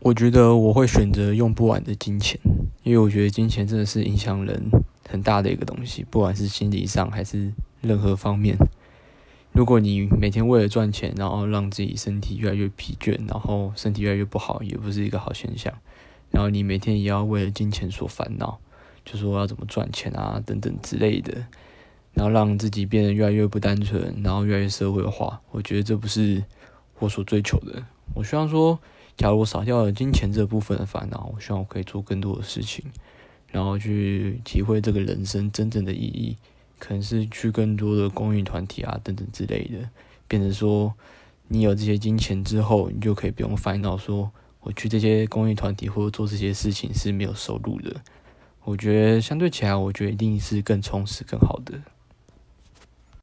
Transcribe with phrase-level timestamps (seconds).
[0.00, 2.38] 我觉得我会选择用不完的金钱，
[2.84, 4.70] 因为我觉得金钱真的是影响人
[5.08, 8.56] 很大的一个东西，不管是心理上还是任何方面。
[9.52, 15.72] 如果你每天为了赚钱，然后让自己身体越来越疲倦，然后身体越来越不好，也不是一个好现象。
[16.30, 18.60] 然后你每天也要为了金钱所烦恼，
[19.04, 21.46] 就说要怎么赚钱啊等等之类的，
[22.12, 25.40] 然后让自己变得越来越不单纯，然后越来越社会化。
[25.50, 26.44] 我觉得这不是
[27.00, 27.82] 我所追求的。
[28.14, 28.78] 我希望说，
[29.18, 32.84] 假如我少掉了金钱这部分的烦恼，我希望我可以做更多的事情，
[33.48, 36.36] 然后去体会这个人生真正的意义。
[36.78, 39.90] 可能是去更多的公益团体啊等等之类的，
[40.28, 40.94] 变成说
[41.48, 48.00] 你有这些金钱之后，你就可以不用烦恼说我去这些公益团体或者做这些事情是没有收入的。
[48.62, 51.74] 我觉得相对起来，我觉得一定是更充实、更好的。